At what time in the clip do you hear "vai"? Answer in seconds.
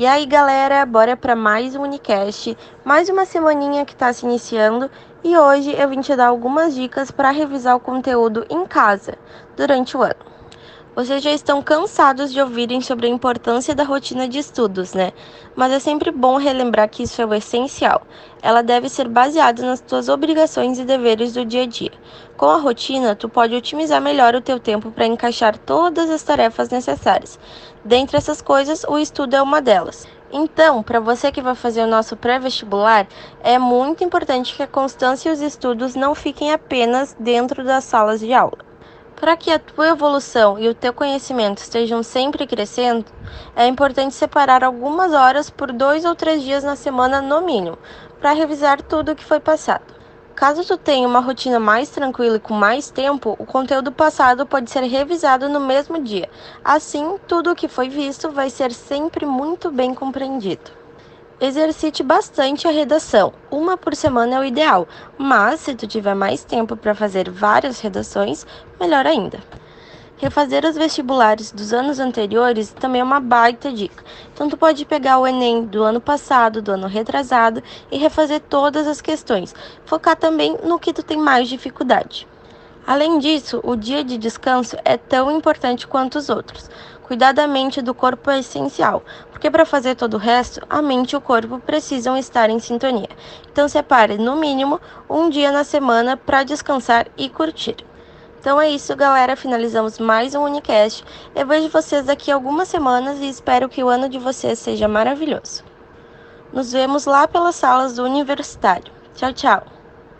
31.40-31.54, 58.30-58.48